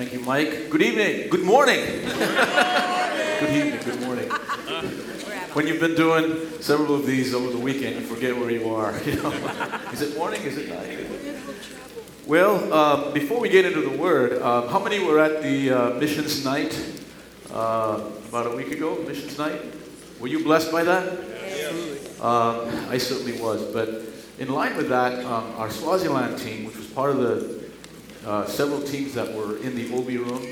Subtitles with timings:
[0.00, 0.70] Thank you, Mike.
[0.70, 1.28] Good evening.
[1.28, 1.78] Good morning.
[1.84, 3.80] good evening.
[3.84, 4.30] Good morning.
[5.52, 8.98] When you've been doing several of these over the weekend, you forget where you are.
[9.04, 9.30] You know?
[9.92, 10.40] Is it morning?
[10.40, 11.06] Is it night?
[12.26, 15.90] Well, uh, before we get into the word, uh, how many were at the uh,
[16.00, 16.72] missions night
[17.52, 19.04] uh, about a week ago?
[19.06, 19.60] Missions night.
[20.18, 21.12] Were you blessed by that?
[22.22, 23.62] Um, I certainly was.
[23.64, 24.00] But
[24.38, 27.59] in line with that, um, our Swaziland team, which was part of the
[28.26, 30.46] uh, several teams that were in the Obi room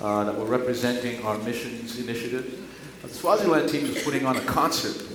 [0.00, 2.64] uh, that were representing our missions initiative,
[3.02, 5.06] the Swaziland team is putting on a concert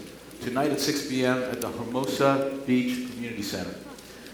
[0.42, 1.38] tonight at 6 p.m.
[1.44, 3.76] at the Hermosa Beach Community Center.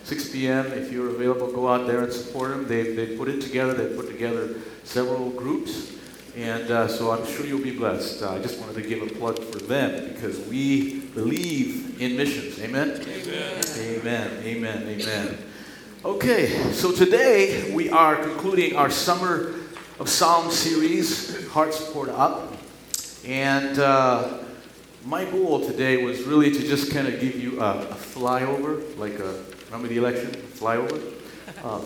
[0.04, 0.66] 6 p.m.
[0.73, 2.68] If you're available, go out there and support them.
[2.68, 3.73] They they put it together.
[3.73, 5.92] They put together several groups,
[6.36, 8.23] and uh, so I'm sure you'll be blessed.
[8.23, 12.59] Uh, I just wanted to give a plug for them because we believe in missions.
[12.59, 13.00] Amen.
[13.02, 13.64] Amen.
[13.78, 14.31] Amen.
[14.44, 14.88] Amen.
[14.88, 15.38] Amen.
[16.05, 19.55] Okay, so today we are concluding our summer
[20.00, 22.53] of Psalm series, Hearts Poured Up,
[23.25, 23.78] and.
[23.78, 24.39] Uh,
[25.06, 29.17] my goal today was really to just kind of give you a, a flyover, like
[29.19, 31.02] a remember the election flyover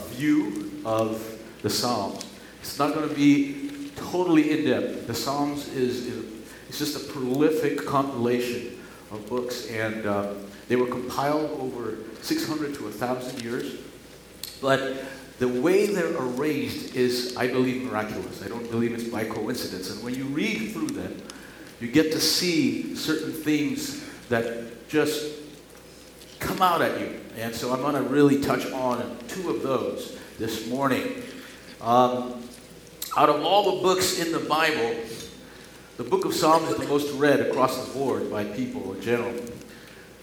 [0.10, 2.26] view of the Psalms.
[2.60, 5.06] It's not going to be totally in depth.
[5.06, 6.26] The Psalms is, is
[6.70, 8.80] it's just a prolific compilation
[9.12, 10.34] of books, and uh,
[10.68, 13.78] they were compiled over 600 to 1,000 years.
[14.64, 15.04] But
[15.40, 18.42] the way they're arranged is, I believe, miraculous.
[18.42, 19.92] I don't believe it's by coincidence.
[19.92, 21.22] And when you read through them,
[21.82, 25.36] you get to see certain themes that just
[26.40, 27.20] come out at you.
[27.38, 31.24] And so I'm going to really touch on two of those this morning.
[31.82, 32.42] Um,
[33.18, 34.96] out of all the books in the Bible,
[35.98, 39.34] the book of Psalms is the most read across the board by people in general.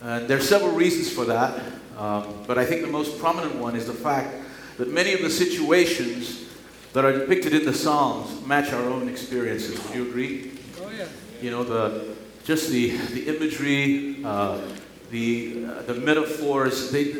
[0.02, 1.62] And there are several reasons for that,
[1.98, 4.34] um, but I think the most prominent one is the fact
[4.78, 6.46] that many of the situations
[6.94, 9.82] that are depicted in the Psalms match our own experiences.
[9.84, 10.52] Would you agree?
[10.80, 11.06] Oh, yeah.
[11.42, 14.60] You know, the, just the, the imagery, uh,
[15.10, 17.12] the, uh, the metaphors, they,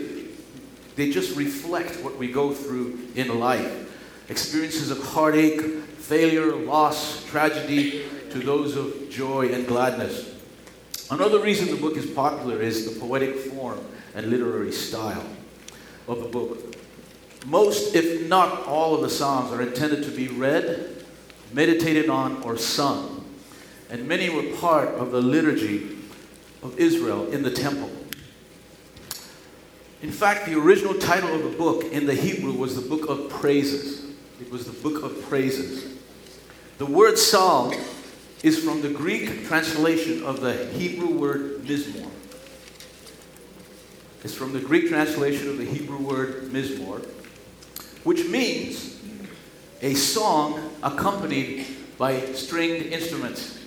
[0.96, 3.88] they just reflect what we go through in life.
[4.30, 10.34] Experiences of heartache, failure, loss, tragedy, to those of joy and gladness.
[11.10, 13.80] Another reason the book is popular is the poetic form
[14.14, 15.26] and literary style
[16.06, 16.76] of the book.
[17.46, 21.04] Most, if not all, of the Psalms are intended to be read,
[21.52, 23.24] meditated on, or sung.
[23.88, 25.98] And many were part of the liturgy
[26.62, 27.90] of Israel in the temple.
[30.02, 33.28] In fact, the original title of the book in the Hebrew was the Book of
[33.30, 34.04] Praises.
[34.40, 35.98] It was the Book of Praises.
[36.78, 37.74] The word psalm
[38.42, 42.08] is from the Greek translation of the Hebrew word mizmor.
[44.22, 47.06] It's from the Greek translation of the Hebrew word mizmor,
[48.04, 49.00] which means
[49.82, 51.66] a song accompanied
[51.98, 53.58] by stringed instruments.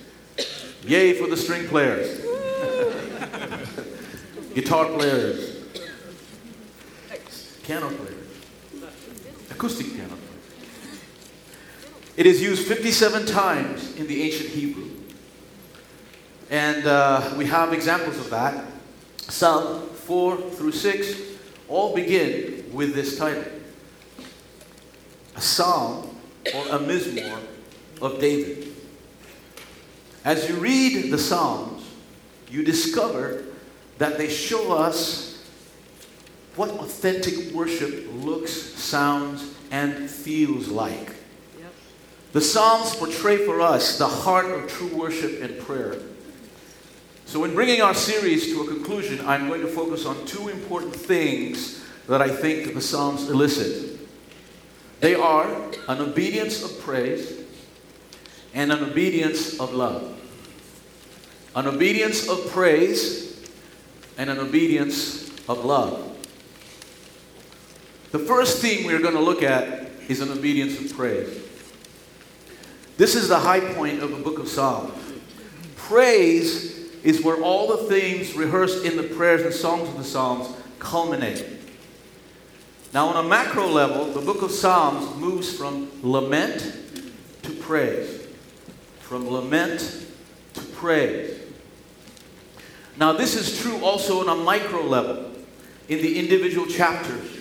[0.86, 2.20] Yay for the string players,
[4.54, 5.64] guitar players,
[7.64, 8.92] piano players,
[9.50, 10.03] acoustic piano.
[12.16, 14.90] It is used 57 times in the ancient Hebrew.
[16.50, 18.66] And uh, we have examples of that.
[19.18, 21.22] Psalm, 4 through 6,
[21.68, 23.44] all begin with this title
[25.36, 26.16] a psalm
[26.54, 27.40] or a mizmor
[28.02, 28.76] of David.
[30.24, 31.90] As you read the Psalms,
[32.50, 33.44] you discover
[33.98, 35.44] that they show us
[36.56, 41.13] what authentic worship looks, sounds, and feels like.
[42.34, 45.98] The Psalms portray for us the heart of true worship and prayer.
[47.28, 50.96] So, in bringing our series to a conclusion, I'm going to focus on two important
[50.96, 54.00] things that I think the Psalms elicit.
[55.00, 55.48] They are
[55.88, 57.44] an obedience of praise
[58.56, 60.20] and an obedience of love.
[61.56, 63.48] An obedience of praise
[64.18, 66.18] and an obedience of love.
[68.12, 71.43] The first theme we're going to look at is an obedience of praise.
[72.98, 74.94] This is the high point of the book of Psalms.
[75.76, 80.56] Praise is where all the themes rehearsed in the prayers and songs of the Psalms
[80.80, 81.46] culminate.
[82.94, 86.78] Now, on a macro level, the book of Psalms moves from lament
[87.42, 88.28] to praise.
[89.00, 90.06] From lament
[90.54, 91.40] to praise.
[92.98, 95.32] Now, this is true also on a micro level
[95.90, 97.40] in the individual chapters.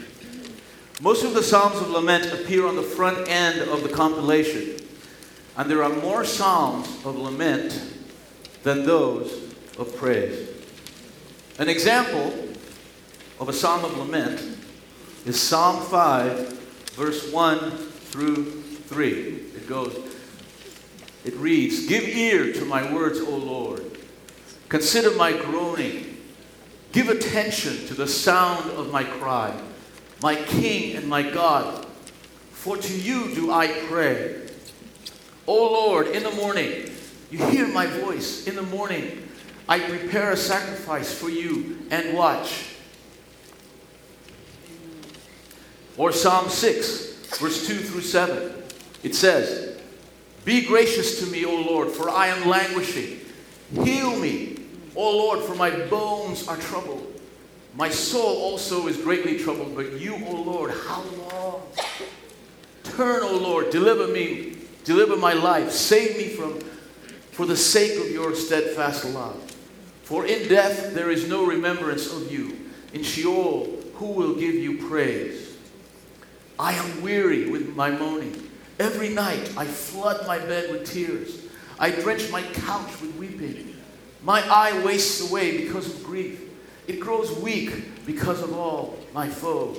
[1.01, 4.77] Most of the Psalms of Lament appear on the front end of the compilation,
[5.57, 7.81] and there are more Psalms of Lament
[8.63, 10.49] than those of praise.
[11.59, 12.33] An example
[13.39, 14.41] of a Psalm of Lament
[15.27, 16.59] is Psalm 5,
[16.93, 19.11] verse 1 through 3.
[19.11, 19.97] It goes,
[21.25, 23.99] it reads, Give ear to my words, O Lord.
[24.69, 26.19] Consider my groaning.
[26.93, 29.59] Give attention to the sound of my cry,
[30.23, 31.87] my King and my God.
[32.51, 34.49] For to you do I pray.
[35.47, 36.91] O Lord, in the morning,
[37.31, 38.47] you hear my voice.
[38.47, 39.29] In the morning,
[39.69, 42.77] I prepare a sacrifice for you and watch.
[45.97, 48.53] Or Psalm 6, verse 2 through 7.
[49.03, 49.81] It says,
[50.45, 53.21] Be gracious to me, O Lord, for I am languishing.
[53.83, 54.57] Heal me,
[54.95, 57.21] O Lord, for my bones are troubled.
[57.75, 61.63] My soul also is greatly troubled, but you, O Lord, how long?
[62.85, 66.61] Turn, O Lord, deliver me, deliver my life, save me from
[67.33, 69.41] for the sake of your steadfast love.
[70.03, 72.59] For in death there is no remembrance of you.
[72.93, 75.57] In Sheol, who will give you praise?
[76.59, 78.51] I am weary with my moaning.
[78.79, 81.47] Every night I flood my bed with tears.
[81.79, 83.77] I drench my couch with weeping.
[84.23, 86.41] My eye wastes away because of grief.
[86.87, 89.79] It grows weak because of all my foes.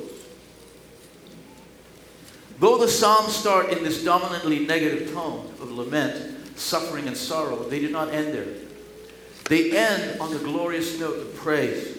[2.60, 7.80] Though the Psalms start in this dominantly negative tone of lament, suffering, and sorrow, they
[7.80, 8.48] do not end there.
[9.50, 11.98] They end on the glorious note of praise.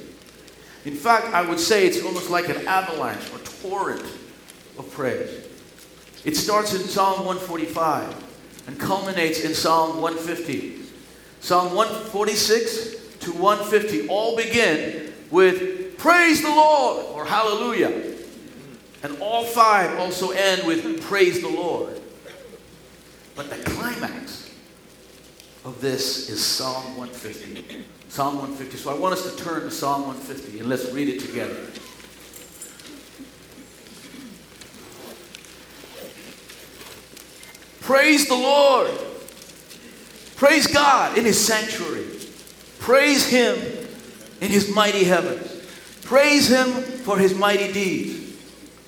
[0.84, 4.04] In fact, I would say it's almost like an avalanche or torrent
[4.78, 5.44] of praise.
[6.24, 10.82] It starts in Psalm 145 and culminates in Psalm 150.
[11.40, 18.13] Psalm 146 to 150 all begin with Praise the Lord or Hallelujah.
[19.04, 22.00] And all five also end with Praise the Lord.
[23.36, 24.50] But the climax
[25.62, 27.84] of this is Psalm 150.
[28.08, 28.78] Psalm 150.
[28.78, 31.54] So I want us to turn to Psalm 150 and let's read it together.
[37.82, 38.90] Praise the Lord.
[40.36, 42.06] Praise God in His sanctuary.
[42.78, 43.58] Praise Him
[44.40, 45.62] in His mighty heavens.
[46.04, 46.68] Praise Him
[47.02, 48.23] for His mighty deeds.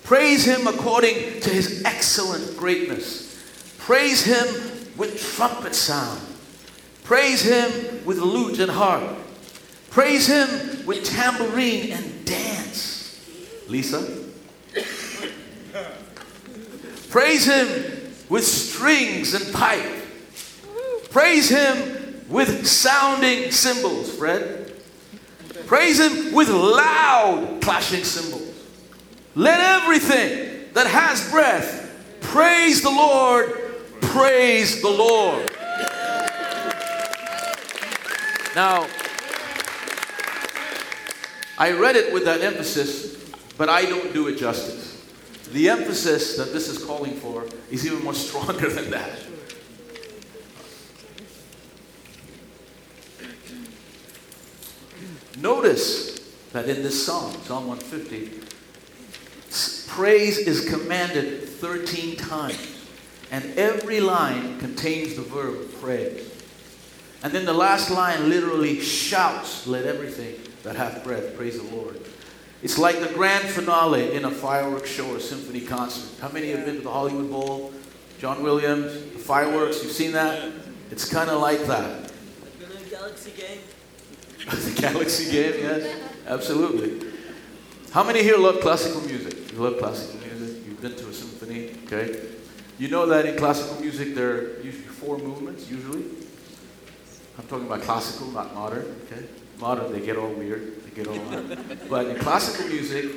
[0.07, 3.37] Praise Him according to His excellent greatness.
[3.77, 4.47] Praise Him
[4.97, 6.21] with trumpet sound.
[7.03, 9.17] Praise Him with lute and harp.
[9.91, 13.23] Praise Him with tambourine and dance.
[13.67, 14.23] Lisa?
[17.09, 17.67] Praise Him
[18.29, 20.03] with strings and pipe.
[21.09, 24.73] Praise him with sounding cymbals, Fred.
[25.65, 28.46] Praise him with loud clashing cymbals.
[29.37, 33.51] Let everything that has breath praise the Lord.
[34.01, 35.51] Praise the Lord.
[38.55, 38.87] Now,
[41.59, 45.05] I read it with that emphasis, but I don't do it justice.
[45.53, 49.19] The emphasis that this is calling for is even more stronger than that.
[55.39, 56.17] Notice
[56.53, 58.56] that in this psalm, Psalm 150,
[59.97, 62.87] praise is commanded 13 times,
[63.31, 66.31] and every line contains the verb praise.
[67.23, 71.99] And then the last line literally shouts, Let everything that hath breath praise the Lord.
[72.61, 76.21] It's like the grand finale in a fireworks show or symphony concert.
[76.21, 77.73] How many have been to the Hollywood Bowl?
[78.19, 80.51] John Williams, the fireworks, you've seen that?
[80.91, 82.11] It's kind of like that.
[82.59, 83.61] The Galaxy game?
[84.45, 87.13] the Galaxy game, yes, absolutely.
[87.91, 89.36] How many here love classical music?
[89.57, 90.67] You love classical music?
[90.67, 92.27] You've been to a symphony, okay?
[92.77, 96.03] You know that in classical music there are usually four movements, usually.
[97.39, 99.25] I'm talking about classical, not modern, okay?
[99.57, 101.57] Modern, they get all weird they get on.
[101.89, 103.09] but in classical music,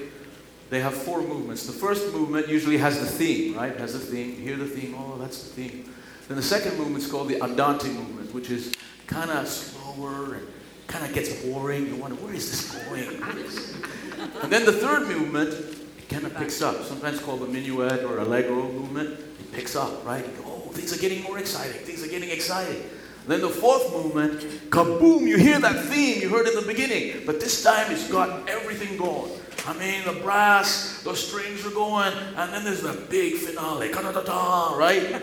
[0.70, 1.66] they have four movements.
[1.66, 3.76] The first movement usually has the theme, right?
[3.76, 4.30] Has the theme.
[4.30, 5.92] You hear the theme, oh, that's the theme.
[6.26, 8.72] Then the second movement is called the andante movement, which is
[9.06, 10.46] kind of slower and
[10.86, 11.86] kind of gets boring.
[11.86, 13.22] You wonder, where is this going?
[14.42, 15.79] and then the third movement,
[16.10, 16.82] kind of picks up.
[16.84, 19.18] Sometimes called the minuet or allegro movement.
[19.18, 20.24] It picks up, right?
[20.44, 21.80] Oh, things are getting more exciting.
[21.82, 22.82] Things are getting exciting.
[23.26, 24.40] Then the fourth movement,
[24.70, 28.48] kaboom, you hear that theme you heard in the beginning, but this time it's got
[28.48, 29.30] everything going.
[29.66, 35.20] I mean, the brass, the strings are going, and then there's the big finale, right?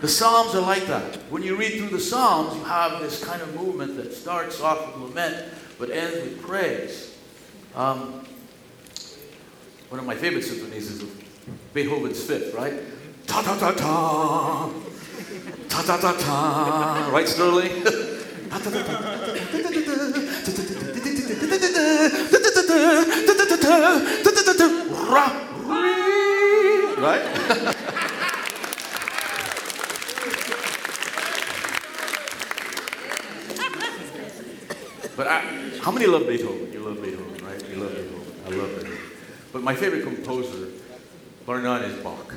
[0.00, 1.16] the Psalms are like that.
[1.30, 4.86] When you read through the Psalms, you have this kind of movement that starts off
[4.94, 5.46] with lament
[5.78, 7.16] but ends with praise.
[7.74, 8.24] Um,
[9.94, 11.04] one of my favorite symphonies is
[11.72, 12.72] Beethoven's Fifth, right?
[13.28, 14.68] Ta ta ta ta,
[15.68, 17.70] ta ta ta ta, right, Sterling?
[26.98, 27.22] right?
[35.16, 35.40] but I,
[35.80, 36.72] how many love Beethoven?
[36.72, 37.62] You love Beethoven, right?
[37.70, 38.32] You love Beethoven.
[38.44, 39.13] I love Beethoven.
[39.54, 40.72] But my favorite composer,
[41.46, 42.34] bar none, is Bach.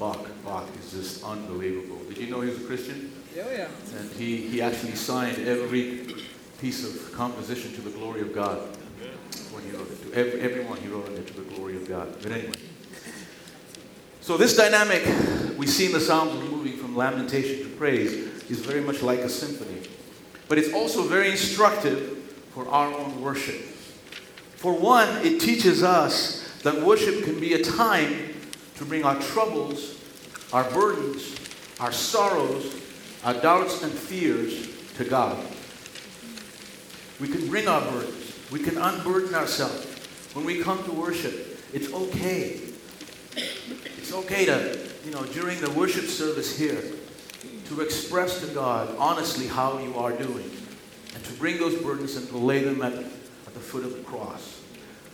[0.00, 0.26] Bach.
[0.44, 1.96] Bach is just unbelievable.
[2.08, 3.12] Did you know he was a Christian?
[3.36, 3.68] Oh, yeah.
[3.96, 6.12] And he, he actually signed every
[6.60, 8.58] piece of composition to the glory of God
[9.52, 10.10] when he wrote it.
[10.10, 12.16] To every, everyone he wrote it to the glory of God.
[12.20, 12.54] But anyway.
[14.22, 15.06] So this dynamic
[15.56, 18.12] we see in the Psalms moving from lamentation to praise
[18.50, 19.82] is very much like a symphony.
[20.48, 22.18] But it's also very instructive
[22.54, 23.69] for our own worship.
[24.60, 28.34] For one, it teaches us that worship can be a time
[28.76, 29.98] to bring our troubles,
[30.52, 31.34] our burdens,
[31.80, 32.78] our sorrows,
[33.24, 35.42] our doubts and fears to God.
[37.22, 38.38] We can bring our burdens.
[38.52, 39.86] We can unburden ourselves.
[40.34, 42.60] When we come to worship, it's okay.
[43.34, 46.82] It's okay to, you know, during the worship service here,
[47.68, 50.50] to express to God honestly how you are doing
[51.14, 52.92] and to bring those burdens and to lay them at,
[53.70, 54.60] foot of the cross.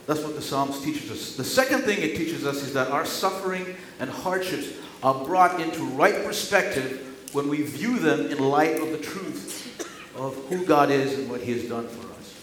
[0.07, 1.37] That's what the Psalms teaches us.
[1.37, 4.69] The second thing it teaches us is that our suffering and hardships
[5.03, 9.85] are brought into right perspective when we view them in light of the truth
[10.17, 12.35] of who God is and what He has done for us.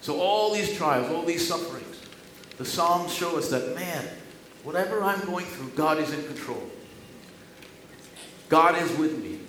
[0.00, 2.00] So, all these trials, all these sufferings,
[2.56, 4.04] the Psalms show us that, man,
[4.64, 6.62] whatever I'm going through, God is in control.
[8.48, 9.40] God is with me.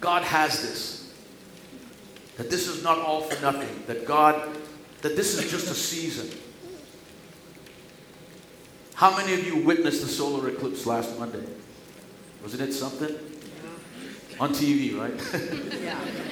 [0.00, 1.05] God has this.
[2.36, 3.84] That this is not all for nothing.
[3.86, 4.56] That God,
[5.02, 6.28] that this is just a season.
[8.94, 11.44] How many of you witnessed the solar eclipse last Monday?
[12.42, 13.14] Wasn't it something?
[14.38, 15.80] On TV, right?
[15.82, 15.98] Yeah.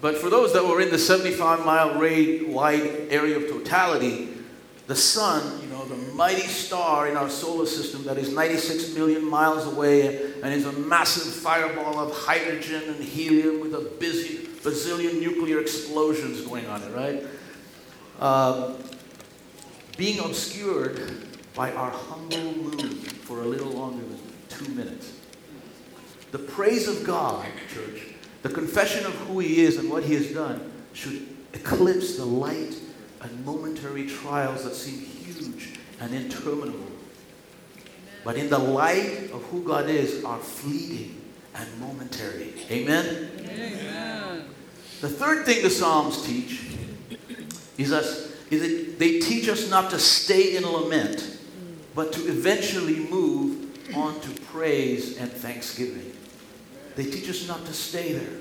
[0.00, 4.28] But for those that were in the 75 mile wide area of totality,
[4.86, 9.66] the sun, know, the mighty star in our solar system that is 96 million miles
[9.66, 15.60] away and is a massive fireball of hydrogen and helium with a busy, bazillion nuclear
[15.60, 17.24] explosions going on it, right?
[18.20, 18.76] Um,
[19.96, 25.12] being obscured by our humble moon for a little longer than two minutes.
[26.32, 28.08] The praise of God, church,
[28.42, 32.76] the confession of who He is and what He has done should eclipse the light
[33.22, 36.92] and momentary trials that seem huge and interminable.
[38.24, 41.20] But in the light of who God is, are fleeting
[41.54, 42.54] and momentary.
[42.70, 43.30] Amen?
[43.38, 44.44] Amen.
[45.00, 46.66] The third thing the Psalms teach
[47.78, 51.38] is, us, is that they teach us not to stay in lament,
[51.94, 53.62] but to eventually move
[53.94, 56.12] on to praise and thanksgiving.
[56.96, 58.38] They teach us not to stay there.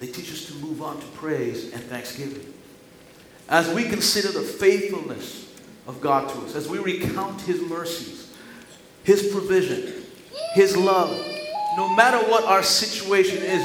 [0.00, 2.52] They teach us to move on to praise and thanksgiving.
[3.48, 5.43] As we consider the faithfulness
[5.86, 8.32] of God to us, as we recount His mercies,
[9.02, 10.04] His provision,
[10.54, 11.10] His love,
[11.76, 13.62] no matter what our situation is,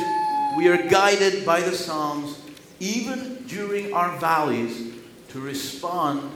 [0.58, 2.40] we are guided by the Psalms,
[2.80, 4.94] even during our valleys,
[5.30, 6.30] to respond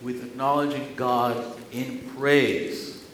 [0.00, 3.04] with acknowledging God in praise.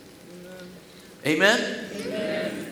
[1.26, 1.88] Amen?
[1.96, 2.66] Amen?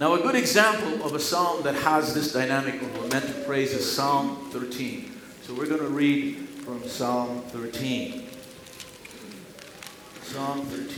[0.00, 3.72] Now, a good example of a psalm that has this dynamic of lament to praise
[3.72, 5.12] is Psalm 13.
[5.42, 8.23] So we're going to read from Psalm 13.
[10.24, 10.88] Psalm 13,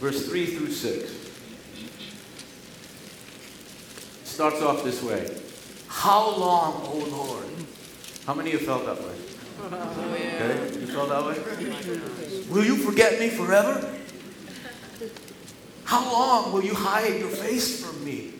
[0.00, 1.12] verse 3 through 6.
[4.22, 5.30] It starts off this way
[5.86, 7.44] How long, O Lord?
[8.26, 9.14] How many of you felt that way?
[9.70, 11.38] Okay, you felt that way?
[12.48, 13.94] Will you forget me forever?
[15.84, 18.32] How long will you hide your face from me?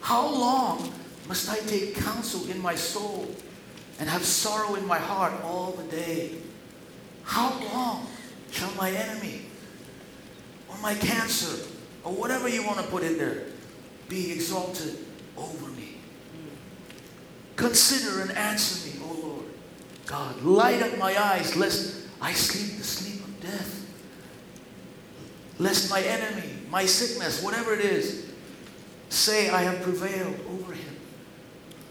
[0.00, 0.92] How long
[1.28, 3.28] must I take counsel in my soul
[3.98, 6.36] and have sorrow in my heart all the day?
[7.24, 8.06] How long
[8.50, 9.42] shall my enemy
[10.68, 11.68] or my cancer
[12.04, 13.44] or whatever you want to put in there
[14.08, 14.98] be exalted
[15.36, 15.96] over me?
[17.56, 19.44] Consider and answer me, O Lord
[20.06, 20.42] God.
[20.42, 23.86] Light up my eyes lest I sleep the sleep of death.
[25.58, 28.32] Lest my enemy, my sickness, whatever it is,
[29.10, 30.96] say I have prevailed over him.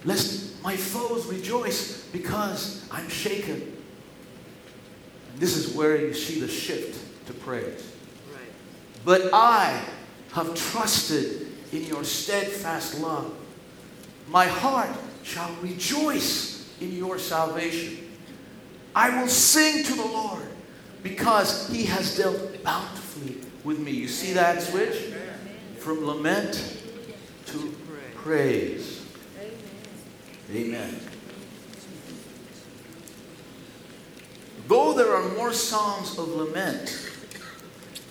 [0.05, 3.78] Lest my foes rejoice because I'm shaken.
[5.39, 7.91] This is where you see the shift to praise.
[8.31, 8.41] Right.
[9.05, 9.81] But I
[10.33, 13.33] have trusted in your steadfast love.
[14.27, 18.09] My heart shall rejoice in your salvation.
[18.93, 20.43] I will sing to the Lord
[21.03, 23.91] because he has dealt bountifully with me.
[23.91, 25.13] You see that switch?
[25.77, 26.77] From lament
[27.47, 27.73] to
[28.15, 29.05] praise.
[30.53, 30.99] Amen.
[34.69, 37.09] Though there are more psalms of lament,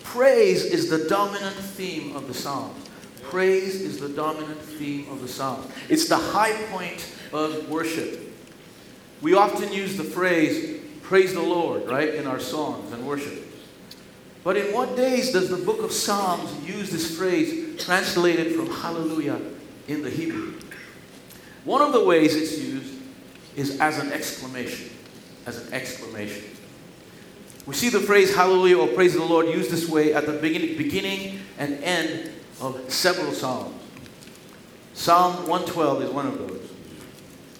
[0.03, 2.89] praise is the dominant theme of the psalms.
[3.23, 5.65] praise is the dominant theme of the psalm.
[5.87, 8.19] It's the high point of worship.
[9.21, 13.41] We often use the phrase, praise the Lord, right, in our songs and worship.
[14.43, 19.39] But in what days does the book of Psalms use this phrase translated from hallelujah
[19.87, 20.59] in the Hebrew?
[21.63, 22.95] One of the ways it's used
[23.55, 24.98] is as an exclamation.
[25.49, 26.43] As an exclamation.
[27.65, 30.77] We see the phrase hallelujah or praise the Lord used this way at the beginning,
[30.77, 32.29] beginning and end
[32.61, 33.73] of several Psalms.
[34.93, 36.69] Psalm 112 is one of those.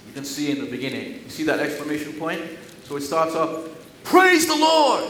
[0.06, 1.24] You can see in the beginning.
[1.24, 2.44] You see that exclamation point?
[2.84, 3.68] So it starts off,
[4.04, 5.10] Praise the Lord!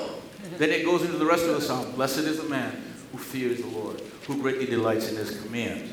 [0.57, 1.91] Then it goes into the rest of the psalm.
[1.91, 2.81] Blessed is the man
[3.12, 5.91] who fears the Lord, who greatly delights in his commands.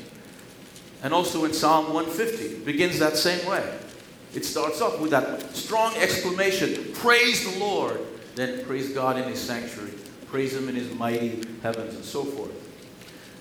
[1.03, 3.77] And also in Psalm 150, begins that same way.
[4.37, 7.99] It starts off with that strong exclamation, Praise the Lord!
[8.35, 9.93] Then praise God in his sanctuary,
[10.27, 12.51] praise him in his mighty heavens, and so forth.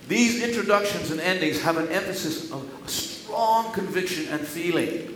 [0.09, 5.15] These introductions and endings have an emphasis of a strong conviction and feeling.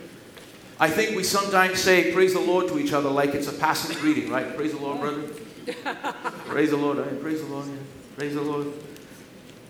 [0.79, 3.99] I think we sometimes say praise the Lord to each other like it's a passive
[4.01, 4.55] greeting, right?
[4.55, 5.23] Praise the Lord, brother.
[6.45, 6.99] praise the Lord.
[6.99, 7.19] Right?
[7.19, 7.65] Praise the Lord.
[7.65, 7.73] Yeah.
[8.17, 8.67] Praise the Lord.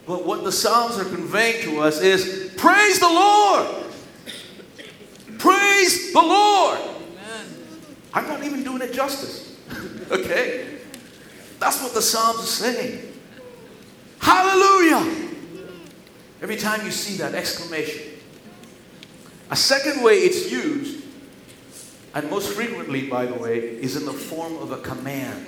[0.05, 3.80] But what the Psalms are conveying to us is praise the Lord.
[5.81, 6.77] Praise the Lord.
[6.79, 7.55] Amen.
[8.13, 9.57] I'm not even doing it justice.
[10.11, 10.77] okay?
[11.57, 13.11] That's what the Psalms are saying.
[14.19, 15.29] Hallelujah!
[16.39, 18.11] Every time you see that exclamation.
[19.49, 21.03] A second way it's used,
[22.13, 25.47] and most frequently, by the way, is in the form of a command.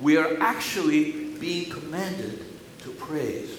[0.00, 2.44] We are actually being commanded
[2.84, 3.58] to praise.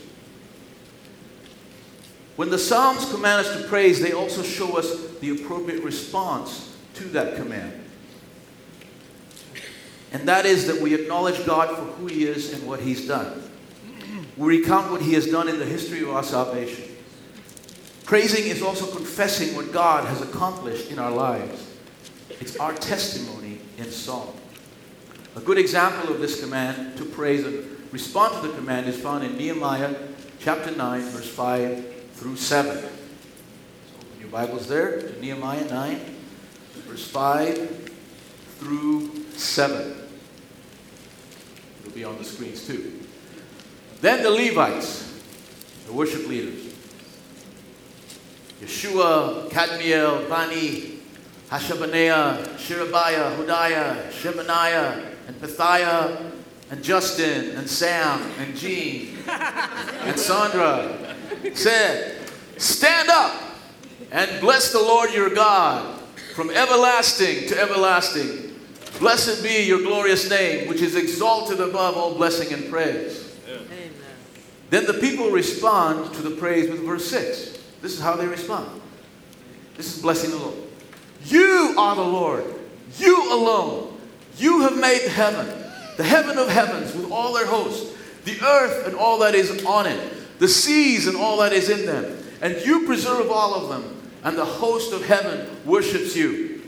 [2.38, 7.06] When the Psalms command us to praise, they also show us the appropriate response to
[7.06, 7.74] that command.
[10.12, 13.44] And that is that we acknowledge God for who He is and what He's done.
[14.38, 16.96] We recount what He has done in the history of our salvation.
[18.06, 21.78] Praising is also confessing what God has accomplished in our lives.
[22.40, 24.34] It's our testimony in song.
[25.36, 29.24] A good example of this command to praise and respond to the command is found
[29.24, 29.94] in Nehemiah
[30.40, 32.90] chapter 9, verse 5 through 7.
[34.28, 36.02] Your Bibles there to Nehemiah 9,
[36.86, 37.92] verse 5
[38.58, 39.96] through 7.
[41.80, 43.00] It'll be on the screens too.
[44.02, 45.22] Then the Levites,
[45.86, 46.74] the worship leaders,
[48.60, 51.00] Yeshua, Kadmiel, Bani,
[51.50, 56.32] Hashabneiah, Sherebiah, Hodiah, Shebaniah, and Pethiah,
[56.70, 61.16] and Justin, and Sam, and Jean, and Sandra
[61.54, 63.47] said, Stand up
[64.12, 66.00] and bless the Lord your God
[66.34, 68.56] from everlasting to everlasting.
[69.00, 73.36] Blessed be your glorious name, which is exalted above all blessing and praise.
[73.48, 73.92] Amen.
[74.70, 77.58] Then the people respond to the praise with verse 6.
[77.82, 78.82] This is how they respond.
[79.76, 80.56] This is blessing the Lord.
[81.26, 82.46] You are the Lord,
[82.98, 83.98] you alone.
[84.38, 85.48] You have made heaven,
[85.98, 89.88] the heaven of heavens with all their hosts, the earth and all that is on
[89.88, 92.18] it, the seas and all that is in them.
[92.42, 96.62] And you preserve all of them, and the host of heaven worships you.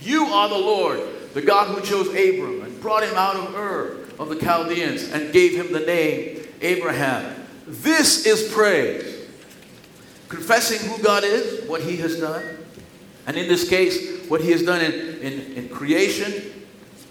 [0.00, 1.00] You are the Lord,
[1.34, 5.32] the God who chose Abram and brought him out of Ur of the Chaldeans and
[5.32, 7.46] gave him the name Abraham.
[7.66, 9.26] This is praise.
[10.28, 12.44] Confessing who God is, what he has done,
[13.26, 16.66] and in this case, what he has done in, in, in creation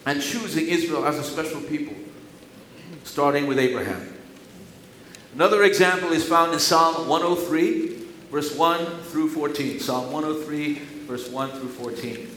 [0.05, 1.93] and choosing Israel as a special people,
[3.03, 4.16] starting with Abraham.
[5.38, 7.89] Another example is found in Psalm 103,
[8.32, 9.80] verse 1 through 14.
[9.80, 10.73] Psalm 103,
[11.06, 12.28] verse 1 through 14.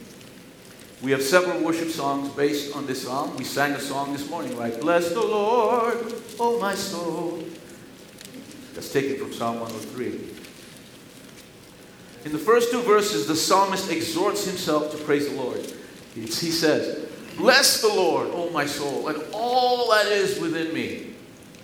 [1.01, 3.35] We have several worship songs based on this psalm.
[3.39, 4.79] We sang a song this morning, right?
[4.79, 5.97] Bless the Lord,
[6.39, 7.43] O my soul.
[8.75, 10.37] That's taken from Psalm 103.
[12.27, 15.65] In the first two verses, the psalmist exhorts himself to praise the Lord.
[16.15, 17.09] He says,
[17.39, 21.10] Bless the Lord, O my soul, and all that is within me.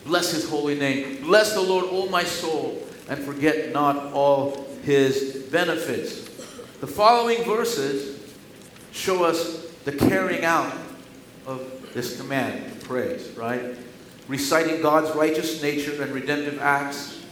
[0.06, 1.22] Bless his holy name.
[1.22, 6.26] Bless the Lord, O my soul, and forget not all his benefits.
[6.80, 8.34] The following verses
[8.92, 10.72] show us the carrying out
[11.46, 13.76] of this command praise, right?
[14.28, 17.24] Reciting God's righteous nature and redemptive acts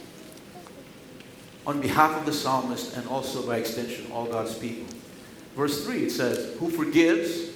[1.66, 4.86] on behalf of the psalmist and also by extension all God's people.
[5.56, 7.50] Verse 3 it says, Who forgives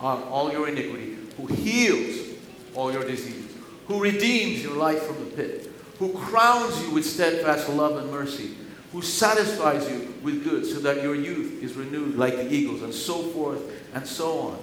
[0.00, 2.36] uh, all your iniquity, who heals
[2.74, 3.41] all your disease,
[3.86, 8.56] who redeems your life from the pit, who crowns you with steadfast love and mercy,
[8.92, 12.92] who satisfies you with good so that your youth is renewed like the eagles, and
[12.92, 13.62] so forth
[13.94, 14.58] and so on.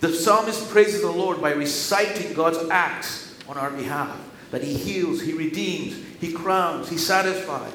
[0.00, 4.16] The psalmist praises the Lord by reciting God's acts on our behalf.
[4.50, 7.72] that He heals, He redeems, He crowns, He satisfies.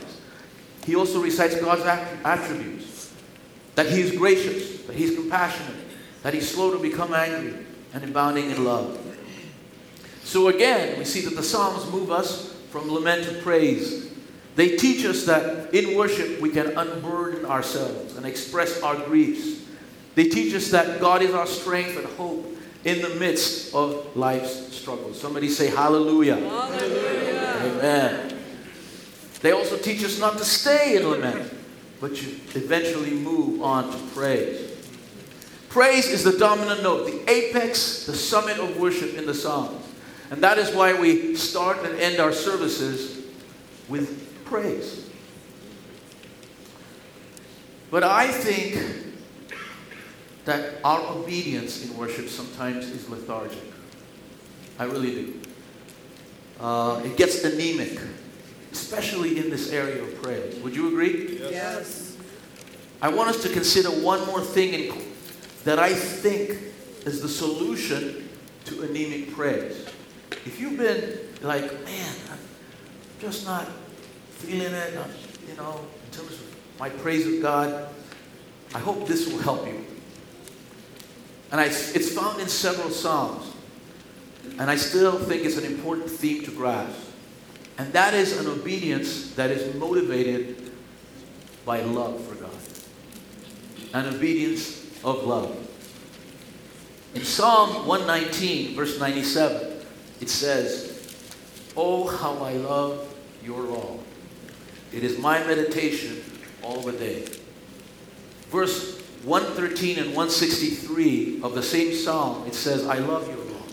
[0.85, 1.83] He also recites God's
[2.23, 3.13] attributes
[3.75, 5.75] that He is gracious, that He's compassionate,
[6.21, 8.99] that He's slow to become angry, and abounding in love.
[10.23, 14.11] So again, we see that the Psalms move us from lament to praise.
[14.55, 19.63] They teach us that in worship we can unburden ourselves and express our griefs.
[20.15, 22.45] They teach us that God is our strength and hope
[22.83, 25.19] in the midst of life's struggles.
[25.19, 26.35] Somebody say hallelujah.
[26.35, 27.61] Hallelujah.
[27.63, 28.39] Amen.
[29.41, 31.51] They also teach us not to stay in lament,
[31.99, 34.69] but to eventually move on to praise.
[35.69, 39.82] Praise is the dominant note, the apex, the summit of worship in the Psalms.
[40.31, 43.25] And that is why we start and end our services
[43.89, 45.09] with praise.
[47.91, 49.13] But I think
[50.45, 53.61] that our obedience in worship sometimes is lethargic.
[54.79, 55.39] I really do.
[56.59, 57.99] Uh, it gets anemic,
[58.71, 60.59] especially in this area of praise.
[60.61, 61.37] Would you agree?
[61.39, 61.51] Yes.
[61.51, 62.17] yes.
[63.01, 65.03] I want us to consider one more thing in,
[65.65, 66.57] that I think
[67.05, 68.29] is the solution
[68.65, 69.82] to anemic praise.
[70.45, 72.39] If you've been like, man, I'm
[73.19, 73.67] just not
[74.29, 75.09] feeling it, I'm,
[75.49, 77.87] you know, in terms of my praise of God,
[78.75, 79.85] I hope this will help you.
[81.51, 83.53] And I, it's found in several Psalms.
[84.59, 86.99] And I still think it's an important theme to grasp.
[87.77, 90.71] And that is an obedience that is motivated
[91.65, 92.51] by love for God.
[93.93, 95.55] An obedience of love.
[97.15, 99.72] In Psalm 119, verse 97,
[100.23, 101.17] it says,
[101.75, 103.99] Oh, how I love your law.
[104.93, 106.23] It is my meditation
[106.61, 107.27] all the day.
[108.47, 113.65] Verse 113 and 163 of the same psalm, it says, I love your law.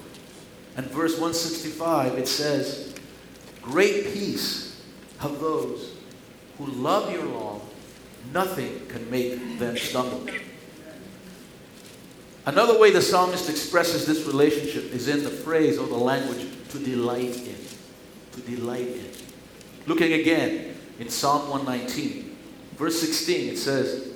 [0.77, 2.97] And verse 165, it says,
[3.63, 4.83] Great peace
[5.21, 5.99] have those
[6.59, 7.61] who love your law.
[8.35, 10.27] Nothing can make them stumble.
[12.47, 16.79] Another way the psalmist expresses this relationship is in the phrase or the language to
[16.79, 17.57] delight in.
[18.33, 19.11] To delight in.
[19.87, 22.37] Looking again in Psalm 119,
[22.77, 24.13] verse 16, it says,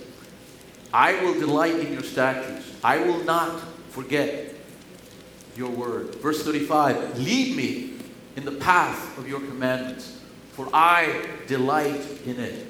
[0.93, 2.71] I will delight in your statutes.
[2.83, 3.61] I will not
[3.91, 4.55] forget
[5.57, 6.15] your word.
[6.17, 7.95] Verse 35, lead me
[8.37, 10.21] in the path of your commandments,
[10.53, 12.67] for I delight in it.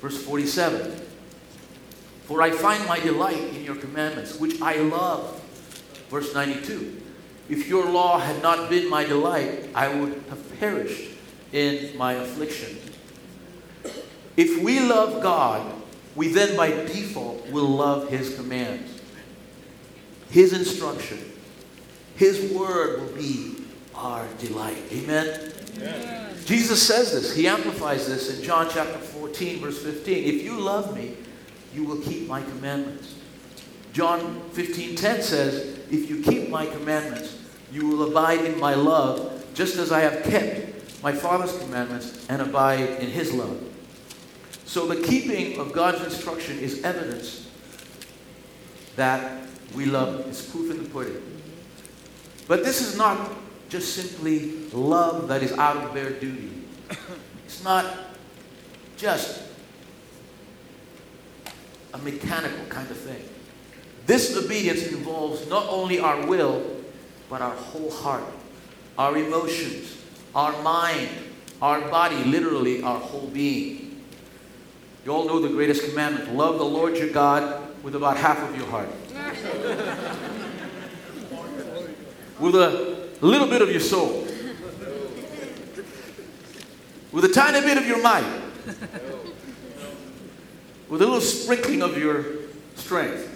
[0.00, 1.00] Verse 47,
[2.30, 5.42] for I find my delight in your commandments, which I love.
[6.10, 7.02] Verse 92
[7.48, 11.10] If your law had not been my delight, I would have perished
[11.52, 12.78] in my affliction.
[14.36, 15.74] If we love God,
[16.14, 19.02] we then by default will love His commands,
[20.30, 21.18] His instruction.
[22.14, 23.56] His word will be
[23.92, 24.84] our delight.
[24.92, 25.52] Amen?
[26.44, 27.34] Jesus says this.
[27.34, 30.24] He amplifies this in John chapter 14, verse 15.
[30.32, 31.16] If you love me,
[31.74, 33.14] you will keep my commandments.
[33.92, 37.34] John 15:10 says, "If you keep my commandments,
[37.72, 42.42] you will abide in my love, just as I have kept my Father's commandments and
[42.42, 43.58] abide in his love."
[44.64, 47.46] So the keeping of God's instruction is evidence
[48.96, 50.26] that we love.
[50.28, 51.22] It's proof in the pudding.
[52.46, 53.32] But this is not
[53.68, 56.50] just simply love that is out of bare duty.
[57.46, 57.84] It's not
[58.96, 59.38] just
[61.92, 63.22] a mechanical kind of thing.
[64.06, 66.64] This obedience involves not only our will,
[67.28, 68.24] but our whole heart,
[68.98, 69.96] our emotions,
[70.34, 71.08] our mind,
[71.62, 74.02] our body, literally our whole being.
[75.04, 78.56] You all know the greatest commandment love the Lord your God with about half of
[78.56, 78.88] your heart,
[82.38, 84.26] with a little bit of your soul,
[87.12, 88.42] with a tiny bit of your mind
[90.90, 92.24] with a little sprinkling of your
[92.74, 93.28] strength.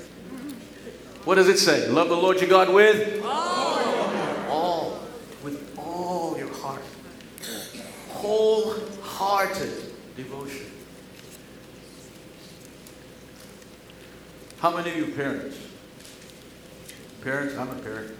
[1.24, 1.88] What does it say?
[1.88, 3.78] Love the Lord your God with all.
[4.50, 5.00] All.
[5.42, 6.82] With all your heart.
[8.10, 10.66] Wholehearted devotion.
[14.58, 15.56] How many of you parents?
[17.22, 18.16] Parents, I'm a parent.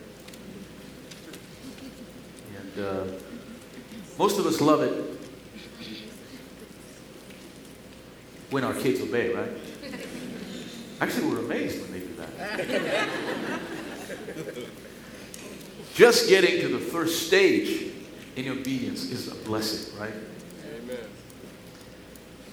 [2.56, 3.04] And uh,
[4.18, 5.13] most of us love it
[8.54, 9.50] when our kids obey, right?
[11.00, 13.58] Actually, we're amazed when they do that.
[15.94, 17.92] Just getting to the first stage
[18.36, 20.12] in obedience is a blessing, right?
[20.72, 20.98] Amen.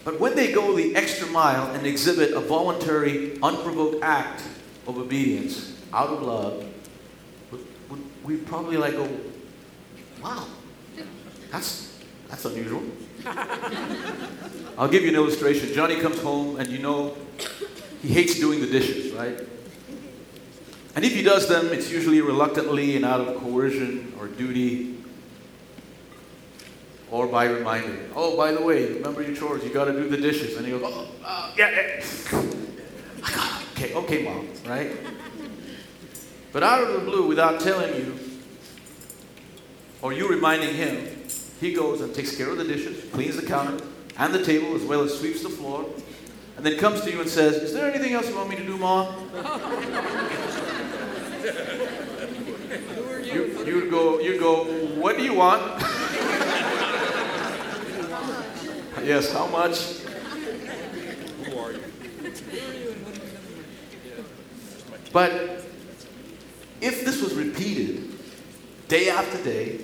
[0.04, 4.42] But when they go the extra mile and exhibit a voluntary, unprovoked act
[4.88, 6.66] of obedience out of love,
[8.24, 9.08] we probably like go,
[10.24, 10.48] wow,
[11.52, 11.96] That's,
[12.28, 12.82] that's unusual.
[14.78, 15.74] I'll give you an illustration.
[15.74, 17.16] Johnny comes home, and you know
[18.02, 19.40] he hates doing the dishes, right?
[20.96, 24.98] And if he does them, it's usually reluctantly and out of coercion or duty
[27.12, 28.10] or by reminder.
[28.16, 29.64] Oh, by the way, remember your chores.
[29.64, 30.58] You got to do the dishes.
[30.58, 32.42] And he goes, oh, uh, yeah, yeah.
[33.74, 34.92] Okay, okay, mom, right?
[36.52, 38.20] But out of the blue, without telling you,
[40.04, 41.21] or you reminding him,
[41.62, 43.86] he goes and takes care of the dishes, cleans the counter
[44.18, 45.86] and the table, as well as sweeps the floor,
[46.58, 48.66] and then comes to you and says, Is there anything else you want me to
[48.66, 49.30] do, Mom?
[53.24, 54.64] you, you go, you go,
[55.00, 55.62] what do you want?
[59.04, 59.78] yes, how much?
[61.46, 61.84] Who are you?
[65.14, 65.32] But
[66.82, 68.18] if this was repeated
[68.88, 69.80] day after day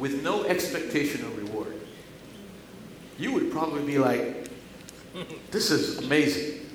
[0.00, 1.78] with no expectation of reward,
[3.18, 4.48] you would probably be like,
[5.50, 6.66] This is amazing.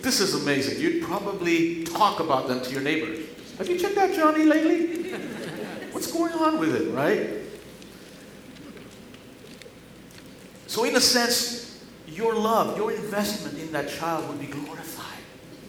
[0.00, 0.80] This is amazing.
[0.80, 3.26] You'd probably talk about them to your neighbors.
[3.58, 5.12] Have you checked out Johnny lately?
[5.92, 7.30] What's going on with it, right?
[10.68, 15.18] So, in a sense, your love, your investment in that child would be glorified,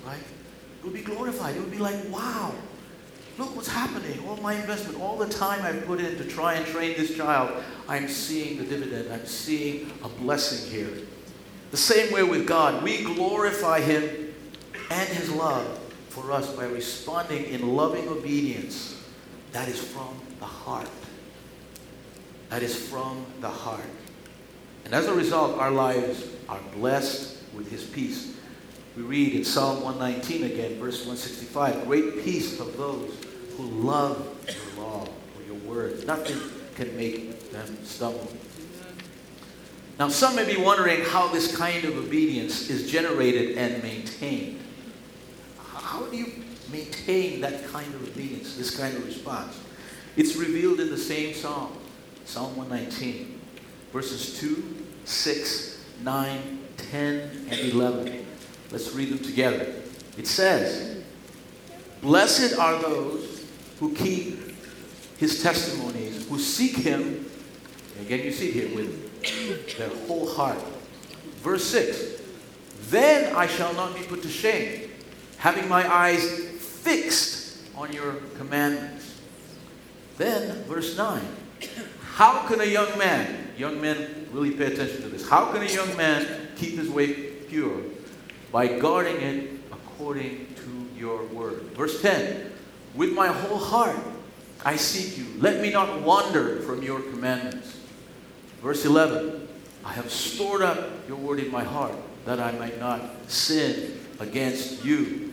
[0.06, 0.19] right?
[0.19, 1.56] It would be glorified.
[1.56, 2.54] It would be like, wow,
[3.39, 4.19] look what's happening.
[4.28, 7.63] All my investment, all the time I've put in to try and train this child,
[7.88, 9.12] I'm seeing the dividend.
[9.12, 10.89] I'm seeing a blessing here.
[11.71, 14.34] The same way with God, we glorify Him
[14.91, 19.02] and His love for us by responding in loving obedience.
[19.54, 20.89] That is from the heart.
[22.49, 23.86] That is from the heart.
[24.84, 28.36] And as a result, our lives are blessed with His peace.
[28.97, 33.28] We read in Psalm 119 again, verse 165 Great peace of those
[33.59, 36.07] who love your law or your word.
[36.07, 36.39] Nothing
[36.75, 38.31] can make them stumble.
[39.99, 44.61] Now, some may be wondering how this kind of obedience is generated and maintained.
[45.61, 46.31] How do you
[46.71, 49.59] maintain that kind of obedience, this kind of response?
[50.15, 51.73] It's revealed in the same psalm,
[52.23, 53.41] Psalm 119,
[53.91, 58.25] verses 2, 6, 9, 10, and 11.
[58.71, 59.73] Let's read them together.
[60.17, 61.03] It says,
[62.01, 63.28] Blessed are those
[63.79, 64.37] who keep
[65.17, 67.25] his testimonies, who seek him.
[68.01, 70.59] Again, you see here with their whole heart.
[71.37, 72.21] Verse 6
[72.89, 74.89] Then I shall not be put to shame,
[75.37, 76.23] having my eyes
[76.59, 79.19] fixed on your commandments.
[80.17, 81.21] Then, verse 9
[82.01, 85.71] How can a young man, young men really pay attention to this, how can a
[85.71, 87.13] young man keep his way
[87.47, 87.81] pure?
[88.51, 91.61] By guarding it according to your word.
[91.75, 92.48] Verse 10
[92.95, 93.97] With my whole heart
[94.63, 95.25] I seek you.
[95.39, 97.78] Let me not wander from your commandments.
[98.62, 99.47] Verse 11
[99.86, 101.93] I have stored up your word in my heart
[102.25, 105.32] that I might not sin against you.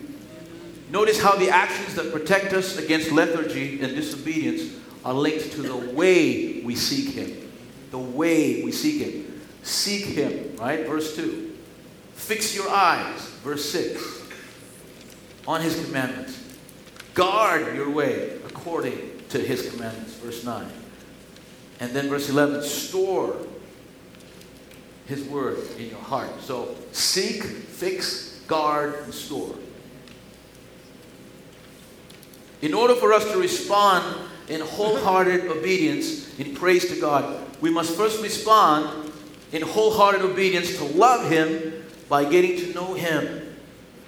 [0.89, 5.75] Notice how the actions that protect us against lethargy and disobedience are linked to the
[5.75, 7.51] way we seek Him.
[7.91, 9.41] The way we seek Him.
[9.63, 10.87] Seek Him, right?
[10.87, 11.57] Verse 2.
[12.13, 14.23] Fix your eyes, verse 6,
[15.45, 16.36] on His commandments.
[17.17, 20.69] Guard your way according to His commandments, verse 9.
[21.79, 23.35] And then verse 11, store
[25.07, 26.29] his word in your heart.
[26.41, 29.55] So seek, fix, guard, and store.
[32.61, 34.03] In order for us to respond
[34.49, 39.13] in wholehearted obedience in praise to God, we must first respond
[39.53, 43.55] in wholehearted obedience to love Him by getting to know Him.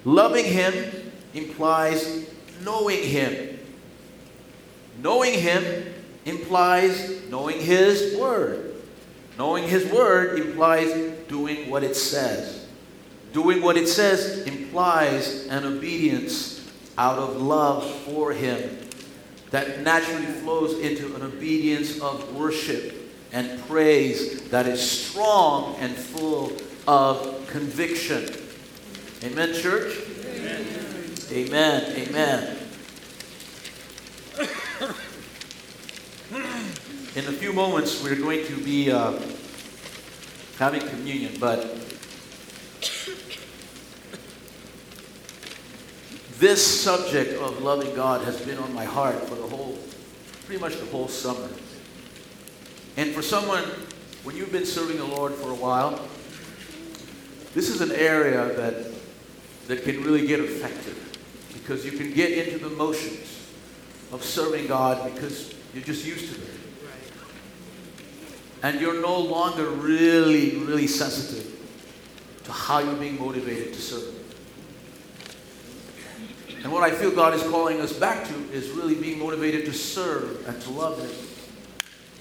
[0.04, 2.28] Loving Him implies
[2.64, 3.58] knowing Him.
[5.02, 5.92] Knowing Him
[6.24, 8.74] implies knowing His Word.
[9.38, 10.92] Knowing His Word implies
[11.28, 12.66] doing what it says.
[13.32, 16.68] Doing what it says implies an obedience
[16.98, 18.78] out of love for Him
[19.50, 22.94] that naturally flows into an obedience of worship
[23.32, 26.52] and praise that is strong and full
[26.86, 28.28] of conviction.
[29.22, 29.96] Amen, church?
[30.24, 30.89] Amen.
[31.32, 31.84] Amen.
[31.96, 32.56] Amen.
[37.14, 39.12] In a few moments, we're going to be uh,
[40.58, 41.62] having communion, but
[46.38, 49.78] this subject of loving God has been on my heart for the whole,
[50.46, 51.48] pretty much the whole summer.
[52.96, 53.62] And for someone,
[54.24, 56.08] when you've been serving the Lord for a while,
[57.54, 58.92] this is an area that,
[59.68, 60.96] that can really get affected
[61.52, 63.46] because you can get into the motions
[64.12, 66.48] of serving God because You're just used to it.
[68.62, 71.46] And you're no longer really, really sensitive
[72.44, 74.16] to how you're being motivated to serve.
[76.62, 79.72] And what I feel God is calling us back to is really being motivated to
[79.72, 81.10] serve and to love Him.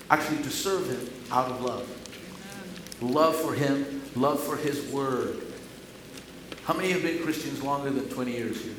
[0.09, 1.87] Actually, to serve Him out of love.
[3.01, 5.41] Love for Him, love for His Word.
[6.63, 8.73] How many have been Christians longer than 20 years here?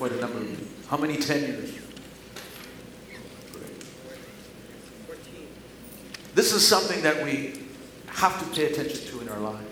[0.00, 0.46] A number.
[0.88, 1.74] How many tenures?
[6.34, 7.60] This is something that we
[8.06, 9.66] have to pay attention to in our lives.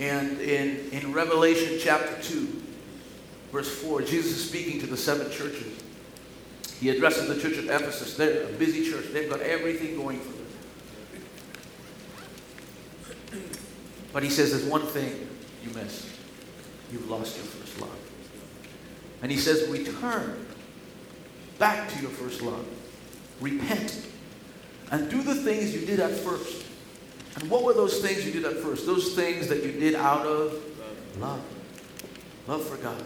[0.00, 2.62] And in, in Revelation chapter 2,
[3.52, 5.78] verse 4, Jesus is speaking to the seven churches.
[6.80, 8.16] He addresses the church of Ephesus.
[8.16, 10.42] They're a busy church, they've got everything going for them.
[14.14, 15.28] But he says there's one thing
[15.62, 16.06] you missed.
[16.90, 18.01] You've lost your first love.
[19.22, 20.46] And he says, return
[21.58, 22.66] back to your first love.
[23.40, 24.06] Repent.
[24.90, 26.66] And do the things you did at first.
[27.36, 28.84] And what were those things you did at first?
[28.84, 30.60] Those things that you did out of
[31.18, 31.40] love.
[32.48, 33.02] Love for God.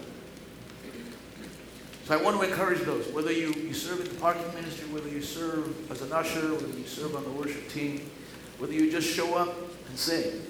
[2.05, 5.09] So I want to encourage those, whether you, you serve in the parking ministry, whether
[5.09, 8.09] you serve as an usher, whether you serve on the worship team,
[8.57, 9.53] whether you just show up
[9.89, 10.41] and sing,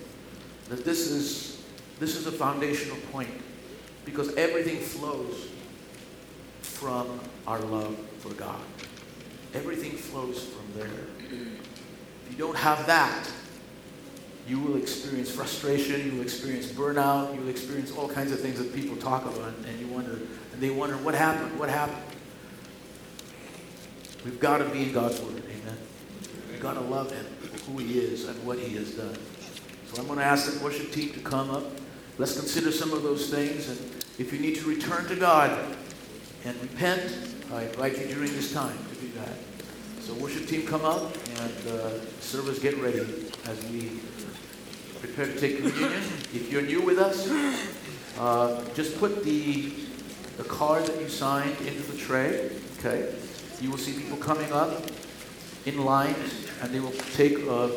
[0.70, 1.64] that this is,
[2.00, 3.30] this is a foundational point
[4.06, 5.48] because everything flows
[6.78, 8.62] from our love for God.
[9.56, 10.88] Everything flows from there.
[11.18, 13.28] If you don't have that,
[14.48, 18.60] you will experience frustration, you will experience burnout, you will experience all kinds of things
[18.60, 20.20] that people talk about, and you wonder,
[20.54, 21.58] and they wonder, what happened?
[21.60, 21.98] What happened?
[24.24, 25.78] We've got to be in God's Word, amen.
[26.52, 27.26] We've got to love Him,
[27.66, 29.18] who He is, and what He has done.
[29.92, 31.64] So I'm going to ask the worship team to come up.
[32.20, 33.80] Let's consider some of those things, and
[34.20, 35.76] if you need to return to God
[36.48, 37.02] and repent,
[37.52, 39.36] I invite you during this time to do that.
[40.02, 43.02] So worship team, come up, and uh, servers, get ready
[43.46, 44.00] as we
[45.02, 46.02] prepare to take communion.
[46.34, 47.30] If you're new with us,
[48.18, 49.74] uh, just put the,
[50.38, 52.50] the card that you signed into the tray.
[52.80, 53.14] Okay?
[53.60, 54.72] You will see people coming up
[55.66, 57.68] in lines, and they will take uh,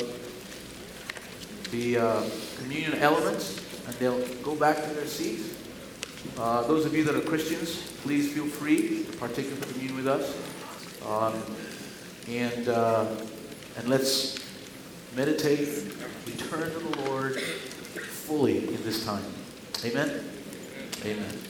[1.73, 2.23] the uh,
[2.59, 5.57] communion elements, and they'll go back to their seats.
[6.39, 9.97] Uh, those of you that are Christians, please feel free to partake of the communion
[9.97, 10.37] with us.
[11.07, 11.35] Um,
[12.29, 13.07] and, uh,
[13.77, 14.39] and let's
[15.17, 15.69] meditate,
[16.27, 19.25] return to the Lord fully in this time.
[19.85, 20.25] Amen?
[21.05, 21.50] Amen.